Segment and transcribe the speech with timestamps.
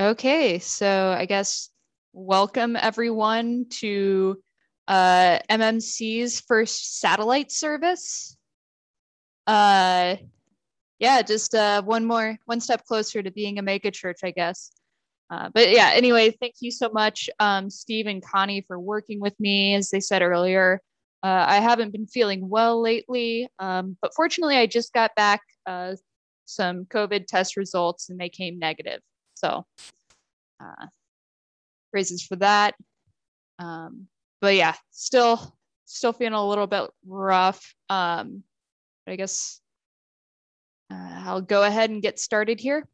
[0.00, 1.68] Okay, so I guess
[2.14, 4.40] welcome everyone to
[4.88, 8.34] uh, MMC's first satellite service.
[9.46, 10.16] Uh,
[10.98, 14.72] yeah, just uh, one more, one step closer to being a mega church, I guess.
[15.28, 19.38] Uh, but yeah, anyway, thank you so much, um, Steve and Connie, for working with
[19.38, 19.74] me.
[19.74, 20.80] As they said earlier,
[21.22, 25.96] uh, I haven't been feeling well lately, um, but fortunately, I just got back uh,
[26.46, 29.02] some COVID test results and they came negative.
[29.40, 29.64] So,
[30.62, 30.86] uh,
[31.90, 32.74] praises for that.
[33.58, 34.06] Um,
[34.42, 35.56] but yeah, still,
[35.86, 37.74] still feeling a little bit rough.
[37.88, 38.42] Um,
[39.06, 39.60] I guess
[40.92, 42.86] uh, I'll go ahead and get started here.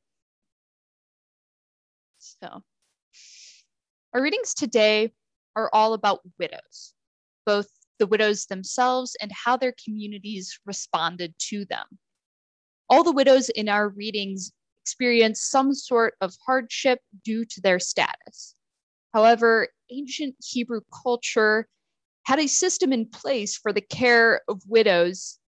[2.19, 2.63] So,
[4.15, 5.13] our readings today
[5.57, 6.95] are all about widows,
[7.45, 7.69] both
[7.99, 11.87] the widows themselves and how their communities responded to them.
[12.89, 14.53] All the widows in our readings
[14.87, 18.55] experience some sort of hardship due to their status.
[19.13, 21.67] However, ancient Hebrew culture
[22.25, 25.41] had a system in place for the care of widows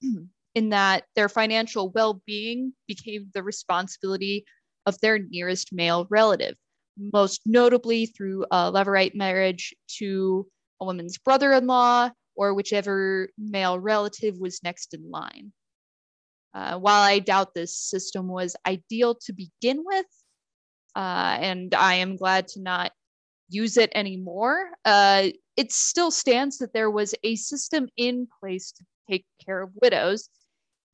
[0.54, 4.46] in that their financial well being became the responsibility
[4.86, 6.54] of their nearest male relative,
[6.96, 10.46] most notably through a levirate marriage to
[10.80, 15.52] a woman's brother in law or whichever male relative was next in line.
[16.56, 20.06] Uh, while I doubt this system was ideal to begin with,
[20.94, 22.92] uh, and I am glad to not
[23.50, 28.84] use it anymore, uh, it still stands that there was a system in place to
[29.06, 30.30] take care of widows.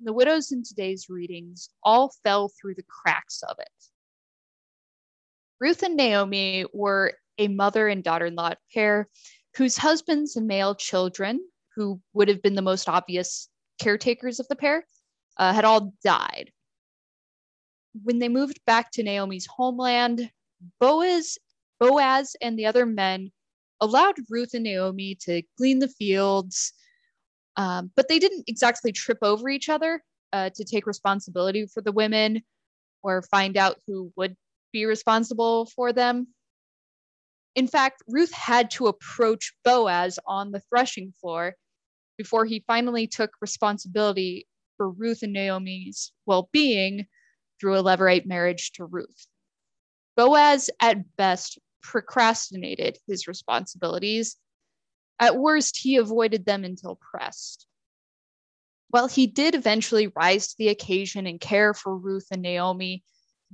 [0.01, 3.69] The widows in today's readings all fell through the cracks of it.
[5.61, 9.09] Ruth and Naomi were a mother and daughter in law pair
[9.57, 11.39] whose husbands and male children,
[11.77, 14.85] who would have been the most obvious caretakers of the pair,
[15.37, 16.51] uh, had all died.
[18.03, 20.31] When they moved back to Naomi's homeland,
[20.81, 21.39] Boaz,
[21.81, 23.31] Boaz and the other men
[23.81, 26.73] allowed Ruth and Naomi to glean the fields,
[27.57, 31.93] um, but they didn't exactly trip over each other uh, to take responsibility for the
[31.93, 32.41] women
[33.03, 34.37] or find out who would
[34.73, 36.29] be responsible for them.
[37.55, 41.55] In fact, Ruth had to approach Boaz on the threshing floor
[42.17, 44.47] before he finally took responsibility
[44.83, 47.07] for Ruth and Naomi's well being
[47.61, 49.29] through a levirate marriage to Ruth.
[50.17, 54.37] Boaz, at best, procrastinated his responsibilities.
[55.21, 57.69] At worst, he avoided them until pressed.
[58.89, 63.05] While he did eventually rise to the occasion and care for Ruth and Naomi,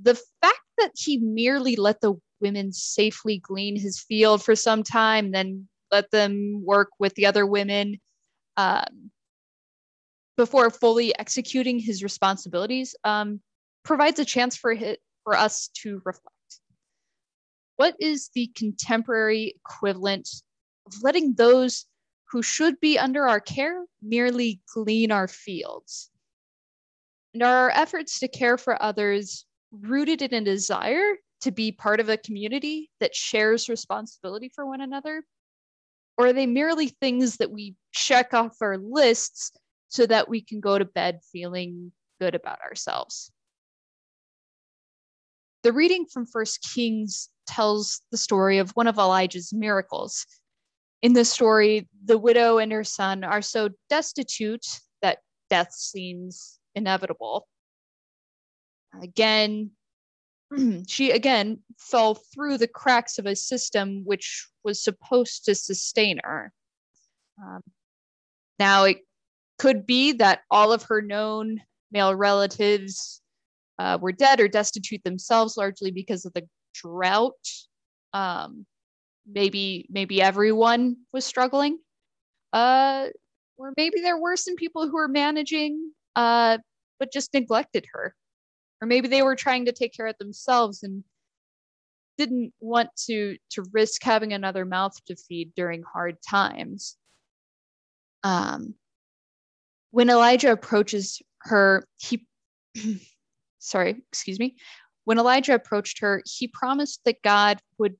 [0.01, 5.29] the fact that he merely let the women safely glean his field for some time,
[5.29, 7.99] then let them work with the other women
[8.57, 9.11] um,
[10.39, 13.41] before fully executing his responsibilities um,
[13.83, 16.61] provides a chance for, hit, for us to reflect.
[17.75, 20.29] What is the contemporary equivalent
[20.87, 21.87] of letting those
[22.31, 26.09] who should be under our care merely glean our fields?
[27.33, 31.99] And are our efforts to care for others rooted in a desire to be part
[31.99, 35.21] of a community that shares responsibility for one another?
[36.17, 39.51] Or are they merely things that we check off our lists
[39.89, 43.31] so that we can go to bed feeling good about ourselves?
[45.63, 50.25] The reading from First Kings tells the story of one of Elijah's miracles.
[51.01, 54.65] In this story, the widow and her son are so destitute
[55.01, 55.19] that
[55.49, 57.47] death seems inevitable.
[59.01, 59.71] Again,
[60.87, 66.51] she again fell through the cracks of a system which was supposed to sustain her.
[67.41, 67.61] Um,
[68.57, 68.97] now, it
[69.59, 71.61] could be that all of her known
[71.91, 73.21] male relatives
[73.77, 77.33] uh, were dead or destitute themselves, largely because of the drought.
[78.13, 78.65] Um,
[79.31, 81.77] maybe, maybe everyone was struggling,
[82.53, 83.07] uh,
[83.57, 86.57] or maybe there were some people who were managing, uh,
[86.99, 88.15] but just neglected her.
[88.81, 91.03] Or maybe they were trying to take care of themselves and
[92.17, 96.97] didn't want to to risk having another mouth to feed during hard times.
[98.23, 98.75] Um
[99.91, 102.25] when elijah approaches her he
[103.59, 104.55] sorry excuse me
[105.05, 107.95] when elijah approached her he promised that god would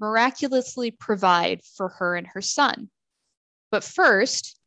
[0.00, 2.88] miraculously provide for her and her son
[3.70, 4.58] but first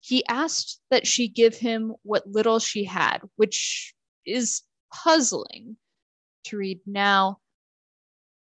[0.00, 3.94] he asked that she give him what little she had which
[4.24, 4.62] is
[4.92, 5.76] puzzling
[6.44, 7.38] to read now.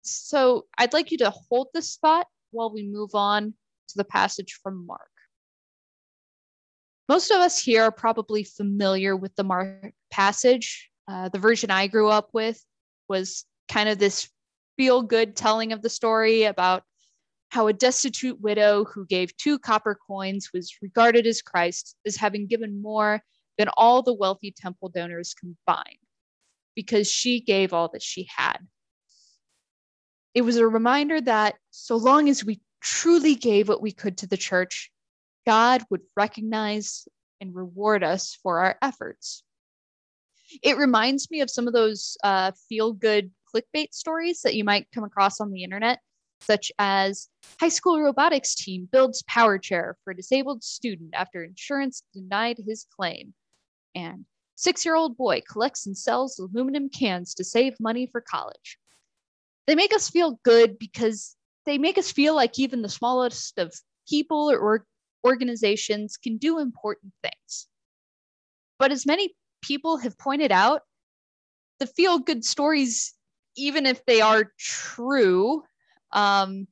[0.02, 3.54] So I'd like you to hold this thought while we move on
[3.88, 5.10] to the passage from Mark.
[7.12, 10.88] Most of us here are probably familiar with the Mark passage.
[11.06, 12.64] Uh, the version I grew up with
[13.06, 14.30] was kind of this
[14.78, 16.84] feel good telling of the story about
[17.50, 22.46] how a destitute widow who gave two copper coins was regarded as Christ as having
[22.46, 23.20] given more
[23.58, 25.98] than all the wealthy temple donors combined
[26.74, 28.56] because she gave all that she had.
[30.32, 34.26] It was a reminder that so long as we truly gave what we could to
[34.26, 34.90] the church,
[35.46, 37.06] God would recognize
[37.40, 39.42] and reward us for our efforts.
[40.62, 44.90] It reminds me of some of those uh, feel good clickbait stories that you might
[44.94, 46.00] come across on the internet,
[46.40, 47.28] such as
[47.60, 53.34] high school robotics team builds power chair for disabled student after insurance denied his claim.
[53.94, 54.24] And
[54.56, 58.78] six year old boy collects and sells aluminum cans to save money for college.
[59.66, 61.36] They make us feel good because
[61.66, 63.74] they make us feel like even the smallest of
[64.08, 64.86] people or
[65.24, 67.68] organizations can do important things.
[68.78, 70.82] But as many people have pointed out,
[71.78, 73.14] the feel good stories
[73.56, 75.62] even if they are true,
[76.12, 76.66] um,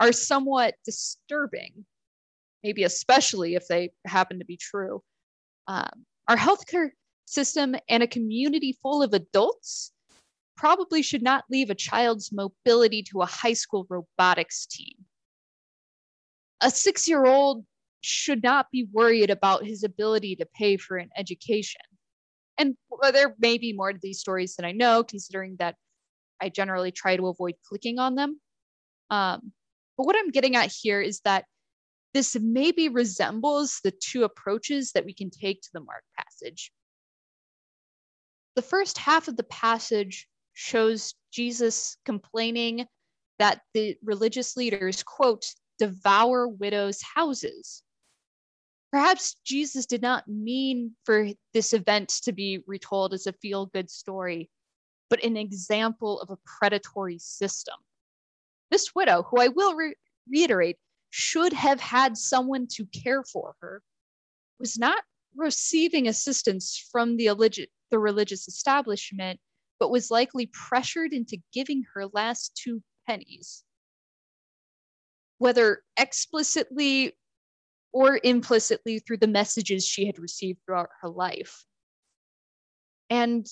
[0.00, 1.84] are somewhat disturbing,
[2.62, 5.02] maybe especially if they happen to be true.
[5.66, 6.90] Um, our healthcare
[7.24, 9.92] system and a community full of adults
[10.56, 14.94] probably should not leave a child's mobility to a high school robotics team.
[16.62, 17.64] A six year old
[18.06, 21.80] should not be worried about his ability to pay for an education.
[22.56, 22.76] And
[23.12, 25.74] there may be more to these stories than I know, considering that
[26.40, 28.40] I generally try to avoid clicking on them.
[29.10, 29.52] Um,
[29.96, 31.46] but what I'm getting at here is that
[32.14, 36.72] this maybe resembles the two approaches that we can take to the Mark passage.
[38.54, 42.86] The first half of the passage shows Jesus complaining
[43.38, 45.44] that the religious leaders, quote,
[45.78, 47.82] devour widows' houses.
[48.92, 53.90] Perhaps Jesus did not mean for this event to be retold as a feel good
[53.90, 54.50] story,
[55.10, 57.74] but an example of a predatory system.
[58.70, 59.94] This widow, who I will re-
[60.28, 60.78] reiterate,
[61.10, 63.82] should have had someone to care for her,
[64.58, 65.02] was not
[65.34, 69.40] receiving assistance from the, alleged, the religious establishment,
[69.78, 73.62] but was likely pressured into giving her last two pennies.
[75.38, 77.12] Whether explicitly
[77.96, 81.64] or implicitly through the messages she had received throughout her life.
[83.08, 83.46] And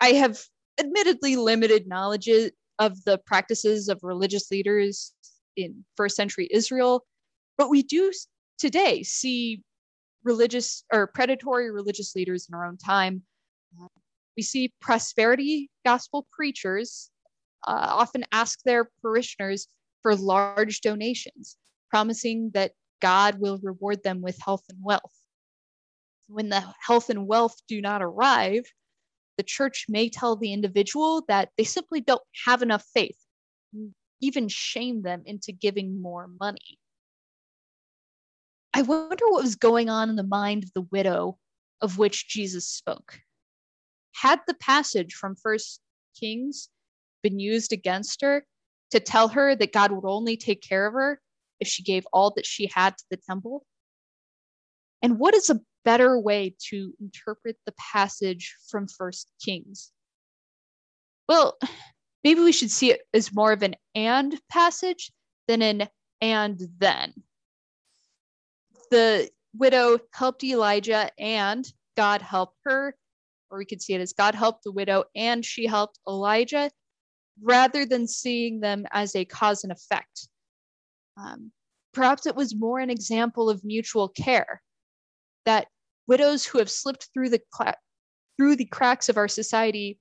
[0.00, 0.40] I have
[0.78, 2.26] admittedly limited knowledge
[2.78, 5.12] of the practices of religious leaders
[5.54, 7.04] in first century Israel,
[7.58, 8.10] but we do
[8.56, 9.62] today see
[10.24, 13.20] religious or predatory religious leaders in our own time.
[14.34, 17.10] We see prosperity gospel preachers
[17.68, 19.66] uh, often ask their parishioners
[20.00, 21.58] for large donations,
[21.90, 25.14] promising that God will reward them with health and wealth.
[26.28, 28.64] When the health and wealth do not arrive,
[29.36, 33.18] the church may tell the individual that they simply don't have enough faith,
[34.20, 36.78] even shame them into giving more money.
[38.72, 41.38] I wonder what was going on in the mind of the widow
[41.80, 43.18] of which Jesus spoke.
[44.14, 45.80] Had the passage from First
[46.18, 46.68] Kings
[47.22, 48.44] been used against her
[48.90, 51.20] to tell her that God would only take care of her
[51.60, 53.64] if she gave all that she had to the temple?
[55.02, 59.92] And what is a better way to interpret the passage from First Kings?
[61.28, 61.58] Well,
[62.24, 65.12] maybe we should see it as more of an and passage
[65.48, 65.88] than an
[66.20, 67.14] and then.
[68.90, 71.64] The widow helped Elijah and
[71.96, 72.94] God helped her,
[73.50, 76.70] or we could see it as God helped the widow and she helped Elijah,
[77.42, 80.28] rather than seeing them as a cause and effect.
[81.16, 81.52] Um,
[81.92, 84.62] perhaps it was more an example of mutual care
[85.44, 85.68] that
[86.06, 87.40] widows who have slipped through the
[88.36, 89.98] through the cracks of our society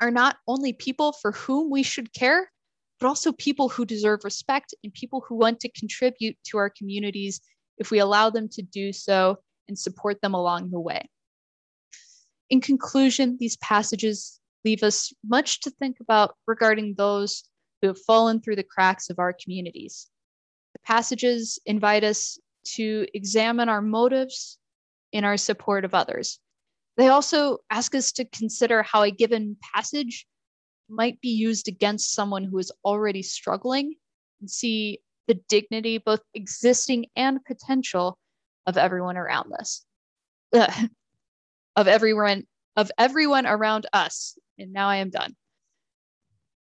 [0.00, 2.50] are not only people for whom we should care,
[2.98, 7.40] but also people who deserve respect and people who want to contribute to our communities
[7.78, 9.38] if we allow them to do so
[9.68, 11.08] and support them along the way.
[12.50, 17.44] In conclusion, these passages leave us much to think about regarding those
[17.80, 20.09] who have fallen through the cracks of our communities.
[20.74, 22.38] The passages invite us
[22.76, 24.58] to examine our motives
[25.12, 26.38] in our support of others.
[26.96, 30.26] They also ask us to consider how a given passage
[30.88, 33.94] might be used against someone who is already struggling
[34.40, 38.18] and see the dignity, both existing and potential,
[38.66, 39.84] of everyone around us.
[41.76, 42.44] of everyone
[42.76, 44.38] of everyone around us.
[44.58, 45.34] And now I am done.